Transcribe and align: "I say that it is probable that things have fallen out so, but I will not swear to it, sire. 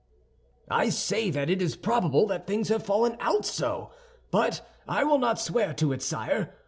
"I 0.71 0.89
say 0.89 1.29
that 1.29 1.47
it 1.47 1.61
is 1.61 1.75
probable 1.75 2.25
that 2.25 2.47
things 2.47 2.69
have 2.69 2.83
fallen 2.83 3.17
out 3.19 3.45
so, 3.45 3.91
but 4.31 4.67
I 4.87 5.03
will 5.03 5.19
not 5.19 5.39
swear 5.39 5.75
to 5.75 5.93
it, 5.93 6.01
sire. 6.01 6.55